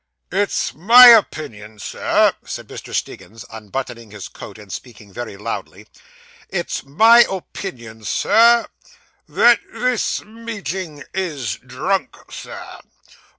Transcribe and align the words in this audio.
'It's 0.31 0.73
my 0.73 1.09
opinion, 1.09 1.77
sir,' 1.77 2.33
said 2.43 2.67
Mr. 2.67 2.91
Stiggins, 2.91 3.45
unbuttoning 3.51 4.09
his 4.09 4.29
coat, 4.29 4.57
and 4.57 4.73
speaking 4.73 5.13
very 5.13 5.37
loudly 5.37 5.85
'it's 6.49 6.83
my 6.83 7.23
opinion, 7.29 8.03
sir, 8.03 8.67
that 9.29 9.59
this 9.71 10.23
meeting 10.23 11.03
is 11.13 11.57
drunk, 11.57 12.17
sir. 12.31 12.79